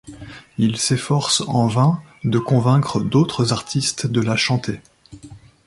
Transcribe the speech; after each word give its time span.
Il 0.57 0.77
s'efforce 0.77 1.41
en 1.45 1.67
vain 1.67 2.01
de 2.23 2.39
convaincre 2.39 3.01
d'autres 3.01 3.53
artistes 3.53 4.07
de 4.07 4.19
la 4.19 4.35
chanter. 4.35 4.79